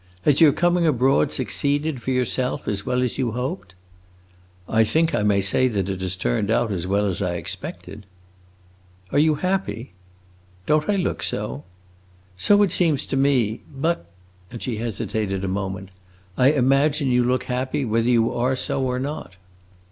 Has 0.23 0.41
your 0.41 0.51
coming 0.51 0.87
abroad 0.87 1.31
succeeded, 1.31 2.01
for 2.01 2.09
yourself, 2.09 2.67
as 2.67 2.83
well 2.87 3.03
as 3.03 3.19
you 3.19 3.33
hoped?" 3.33 3.75
"I 4.67 4.83
think 4.83 5.13
I 5.13 5.21
may 5.21 5.41
say 5.41 5.67
that 5.67 5.89
it 5.89 6.01
has 6.01 6.15
turned 6.15 6.49
out 6.49 6.71
as 6.71 6.87
well 6.87 7.05
as 7.05 7.21
I 7.21 7.35
expected." 7.35 8.07
"Are 9.11 9.19
you 9.19 9.35
happy?" 9.35 9.93
"Don't 10.65 10.89
I 10.89 10.95
look 10.95 11.21
so?" 11.21 11.65
"So 12.35 12.63
it 12.63 12.71
seems 12.71 13.05
to 13.05 13.15
me. 13.15 13.61
But" 13.71 14.09
and 14.49 14.59
she 14.63 14.77
hesitated 14.77 15.43
a 15.43 15.47
moment 15.47 15.89
"I 16.35 16.49
imagine 16.51 17.11
you 17.11 17.23
look 17.23 17.43
happy 17.43 17.85
whether 17.85 18.09
you 18.09 18.33
are 18.33 18.55
so 18.55 18.81
or 18.81 18.97
not." 18.97 19.35